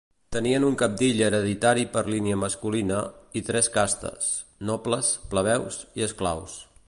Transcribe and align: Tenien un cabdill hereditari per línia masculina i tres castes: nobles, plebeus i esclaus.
Tenien 0.35 0.63
un 0.69 0.77
cabdill 0.81 1.19
hereditari 1.25 1.83
per 1.97 2.03
línia 2.13 2.39
masculina 2.45 3.03
i 3.41 3.45
tres 3.51 3.69
castes: 3.77 4.33
nobles, 4.71 5.13
plebeus 5.35 5.83
i 6.01 6.09
esclaus. 6.09 6.59